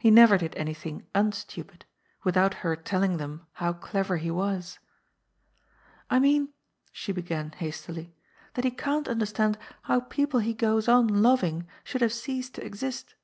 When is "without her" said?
2.24-2.74